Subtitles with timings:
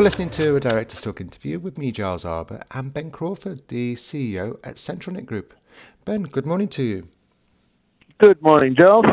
[0.00, 3.92] You're listening to a Director's Talk interview with me, Giles Arbour, and Ben Crawford, the
[3.96, 5.52] CEO at CentralNic Group.
[6.06, 7.08] Ben, good morning to you.
[8.16, 9.04] Good morning, Giles.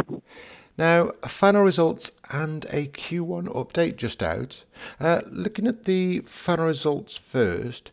[0.77, 4.63] Now, final results and a Q1 update just out.
[4.97, 7.91] Uh, looking at the final results first,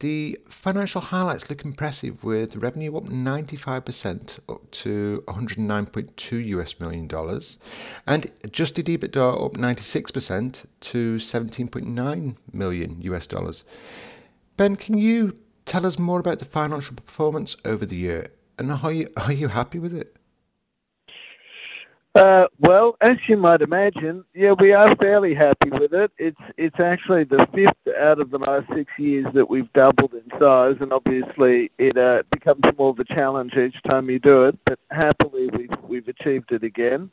[0.00, 7.58] the financial highlights look impressive with revenue up 95% up to 109.2 US million dollars
[8.06, 13.64] and adjusted EBITDA up 96% to 17.9 million US dollars.
[14.56, 18.28] Ben, can you tell us more about the financial performance over the year
[18.58, 20.16] and are you, are you happy with it?
[22.14, 26.10] Uh, well, as you might imagine, yeah, we are fairly happy with it.
[26.18, 30.40] It's it's actually the fifth out of the last six years that we've doubled in
[30.40, 34.58] size, and obviously it uh, becomes more of a challenge each time you do it.
[34.64, 37.10] But happily, we've we've achieved it again.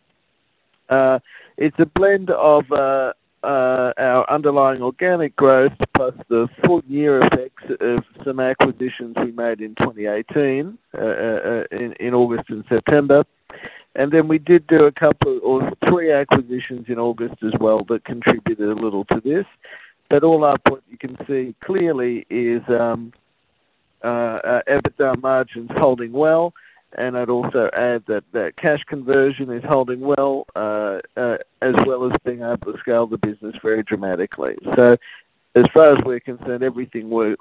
[0.89, 1.19] Uh,
[1.57, 7.65] it's a blend of uh, uh, our underlying organic growth plus the full year effects
[7.81, 13.23] of some acquisitions we made in 2018 uh, in, in August and September
[13.97, 18.03] and then we did do a couple or three acquisitions in August as well that
[18.03, 19.45] contributed a little to this.
[20.07, 23.11] But all up, what you can see clearly is um,
[24.03, 26.53] uh, uh, EBITDA margins holding well,
[26.95, 32.05] and I'd also add that, that cash conversion is holding well, uh, uh, as well
[32.05, 34.57] as being able to scale the business very dramatically.
[34.75, 34.97] So
[35.55, 37.35] as far as we're concerned, everything we're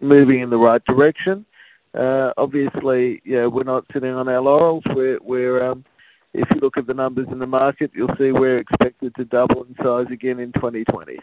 [0.00, 1.46] moving in the right direction.
[1.94, 4.84] Uh, obviously, yeah, we're not sitting on our laurels.
[4.94, 5.84] We're, we're um,
[6.32, 9.64] if you look at the numbers in the market, you'll see we're expected to double
[9.64, 11.18] in size again in 2020.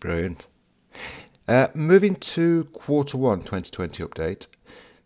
[0.00, 0.46] Brilliant.
[1.46, 4.46] Uh, moving to quarter one 2020 update,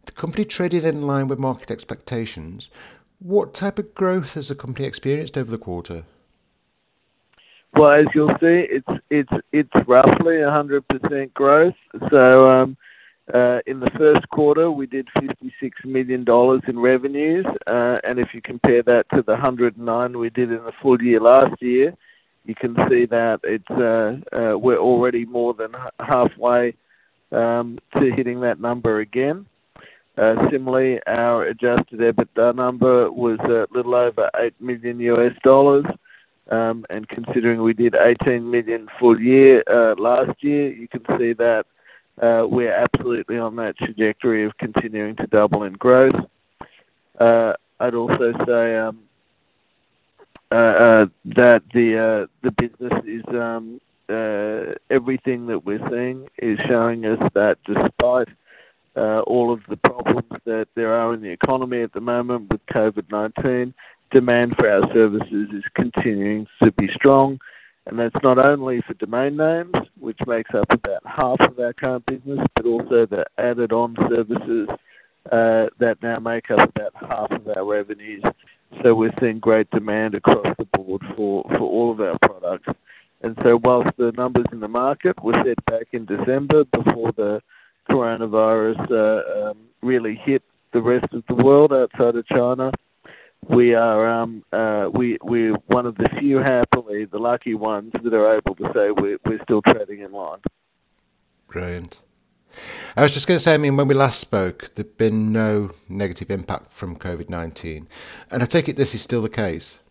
[0.07, 2.71] the company traded in line with market expectations.
[3.19, 6.05] What type of growth has the company experienced over the quarter?
[7.75, 11.75] Well, as you'll see, it's it's it's roughly 100% growth.
[12.11, 12.77] So um,
[13.67, 16.25] in the first quarter, we did $56 million
[16.67, 20.73] in revenues, uh, and if you compare that to the 109 we did in the
[20.73, 21.95] full year last year,
[22.45, 26.75] you can see that it's uh, uh we're already more than halfway
[27.31, 29.47] um, to hitting that number again.
[30.17, 35.85] Uh, similarly, our adjusted EBITDA number was a little over 8 million US dollars.
[36.51, 41.35] Um, and considering we did 18 million full year uh, last year, you can see
[41.35, 41.78] that uh,
[42.21, 46.27] we're absolutely on that trajectory of continuing to double in growth.
[47.19, 49.03] Uh, I'd also say um,
[50.51, 56.59] uh, uh that the uh, the business is um, uh, everything that we're seeing is
[56.61, 58.29] showing us that despite
[59.27, 63.73] all of the problems that there are in the economy at the moment with COVID-19,
[64.11, 67.41] demand for our services is continuing to be strong
[67.89, 72.05] and that's not only for domain names, which makes up about half of our current
[72.07, 74.69] business, but also the added-on services
[75.33, 78.23] uh, that now make up about half of our revenues.
[78.83, 82.73] So we're seeing great demand across the board for, for all of our products.
[83.23, 87.43] And so whilst the numbers in the market were set back in December before the
[87.89, 92.71] coronavirus uh, um, really hit the rest of the world outside of China,
[93.47, 98.13] we are um, uh, we we're one of the few happily the lucky ones that
[98.15, 100.41] are able to say we're we're still trading in line.
[101.47, 102.03] Brilliant.
[102.97, 105.71] I was just going to say, I mean, when we last spoke, there'd been no
[105.89, 107.89] negative impact from COVID nineteen,
[108.31, 109.83] and I take it this is still the case.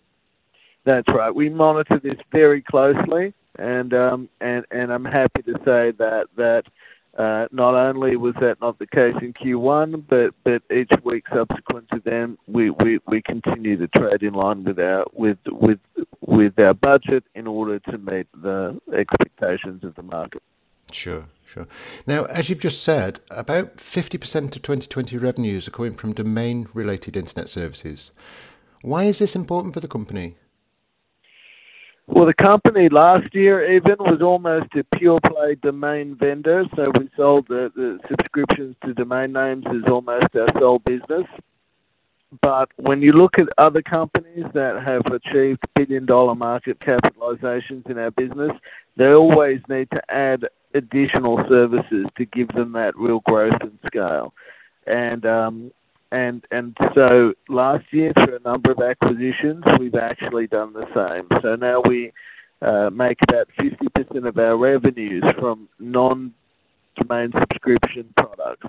[0.84, 1.34] That's right.
[1.34, 6.68] We monitor this very closely, and um, and and I'm happy to say that that
[7.18, 11.90] uh, not only was that not the case in Q1, but, but each week subsequent
[11.90, 15.80] to them, we, we, we continue to trade in line with our with with
[16.22, 20.44] with our budget in order to meet the expectations of the market.
[20.92, 21.68] Sure, sure.
[22.06, 27.50] Now, as you've just said, about 50% of 2020 revenues are coming from domain-related internet
[27.50, 28.12] services.
[28.82, 30.36] Why is this important for the company?
[32.08, 37.10] Well, the company last year even was almost a pure play domain vendor, so we
[37.18, 41.28] sold the, the subscriptions to domain names as almost our sole business.
[42.42, 47.98] But when you look at other companies that have achieved billion dollar market capitalizations in
[47.98, 48.54] our business,
[48.96, 54.34] they always need to add additional services to give them that real growth and scale.
[54.86, 55.72] And um,
[56.12, 61.28] and and so last year through a number of acquisitions we've actually done the same.
[61.42, 62.14] So now we
[62.62, 68.68] uh, make about 50% of our revenues from non-domain subscription products.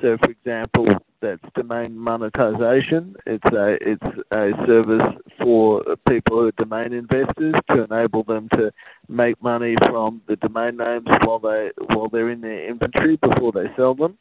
[0.00, 0.86] So, for example,
[1.20, 3.16] that's domain monetization.
[3.26, 8.72] It's a it's a service for people who are domain investors to enable them to
[9.08, 13.72] make money from the domain names while they while they're in their inventory before they
[13.76, 14.18] sell them.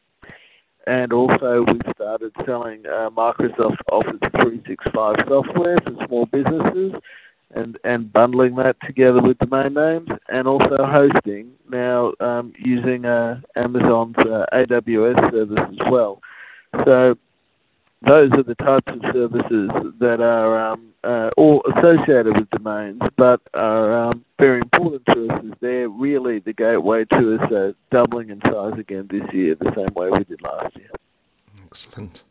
[0.86, 6.94] And also, we've started selling uh, Microsoft Office 365 software for small businesses
[7.52, 13.40] and, and bundling that together with domain names and also hosting now um, using uh,
[13.56, 16.22] Amazon's uh, AWS service as well.
[16.84, 17.18] So
[18.04, 23.42] those are the types of services that are um, uh, all associated with domains, but
[23.54, 28.30] are um, very important to us as they're really the gateway to us uh, doubling
[28.30, 30.92] in size again this year, the same way we did last year.
[31.66, 32.24] Excellent.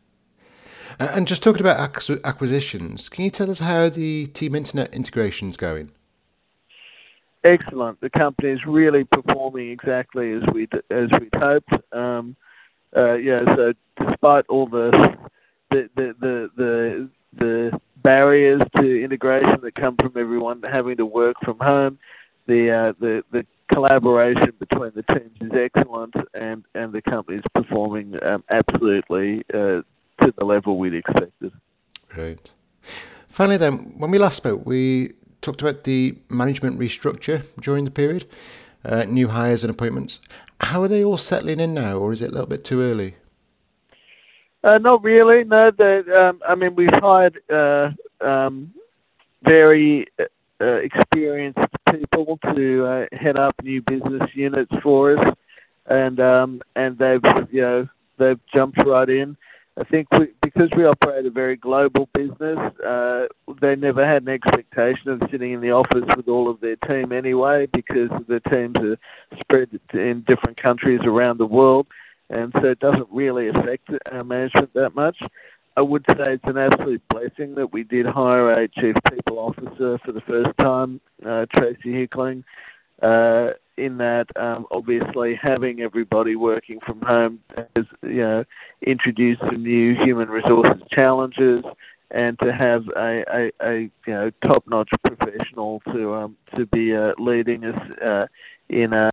[0.99, 1.79] And just talking about
[2.23, 5.91] acquisitions, can you tell us how the Team Internet integration is going?
[7.43, 7.99] Excellent.
[7.99, 11.73] The company is really performing exactly as we as we'd hoped.
[11.91, 12.37] Um,
[12.95, 15.17] uh, yeah, so despite all the
[15.73, 21.35] the, the the the the barriers to integration that come from everyone having to work
[21.43, 21.97] from home,
[22.45, 27.43] the uh, the the collaboration between the teams is excellent, and and the company is
[27.53, 29.81] performing um, absolutely uh,
[30.21, 31.51] to the level we'd expected.
[32.15, 32.51] Right.
[33.27, 38.25] Finally, then, when we last spoke, we talked about the management restructure during the period,
[38.85, 40.19] uh, new hires and appointments.
[40.61, 43.15] How are they all settling in now, or is it a little bit too early?
[44.63, 45.43] Uh, not really.
[45.43, 45.67] No,
[46.15, 48.73] um, I mean we've hired uh, um,
[49.43, 51.59] very uh, experienced
[51.91, 55.33] people to uh, head up new business units for us,
[55.87, 59.35] and um, and they've you know they've jumped right in.
[59.75, 63.25] I think we, because we operate a very global business, uh,
[63.59, 67.11] they never had an expectation of sitting in the office with all of their team
[67.11, 68.97] anyway, because the teams are
[69.39, 71.87] spread in different countries around the world,
[72.29, 75.21] and so it doesn't really affect our management that much.
[75.75, 79.97] I would say it's an absolute blessing that we did hire a chief people officer
[79.99, 82.43] for the first time, uh, Tracy Hickling.
[83.01, 88.45] Uh, in that um, obviously having everybody working from home has you know
[88.81, 91.63] introduced some new human resources challenges
[92.11, 97.13] and to have a, a, a you know top-notch professional to um, to be uh,
[97.17, 98.27] leading us uh,
[98.69, 99.09] in uh,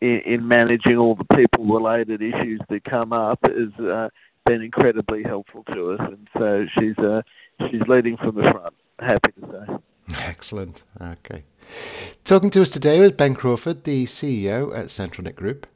[0.00, 4.08] in, in managing all the people-related issues that come up has uh,
[4.44, 7.22] been incredibly helpful to us, and so she's uh,
[7.68, 8.74] she's leading from the front.
[8.98, 9.76] Happy to say.
[10.26, 10.84] Excellent.
[11.00, 11.44] Okay.
[12.24, 15.66] Talking to us today was Ben Crawford, the CEO at CentralNic Group.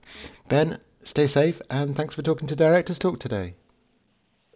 [0.48, 3.54] Ben, stay safe and thanks for talking to Directors Talk today.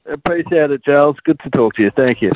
[0.06, 1.16] Appreciate it, Giles.
[1.20, 1.90] Good to talk to you.
[1.90, 2.32] Thank you.